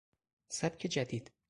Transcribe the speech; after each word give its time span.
سبک 0.49 0.87
جدید 0.87 1.31